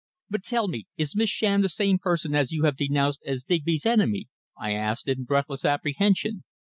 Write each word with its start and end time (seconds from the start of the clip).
"But, 0.31 0.41
tell 0.43 0.67
me, 0.67 0.87
is 0.97 1.15
Miss 1.15 1.29
Shand 1.29 1.63
the 1.63 1.69
same 1.69 1.99
person 1.99 2.33
as 2.33 2.51
you 2.51 2.63
have 2.63 2.75
denounced 2.75 3.21
as 3.23 3.43
Digby's 3.43 3.85
enemy?" 3.85 4.29
I 4.59 4.71
asked 4.73 5.07
in 5.07 5.25
breathless 5.25 5.63
apprehension. 5.63 6.43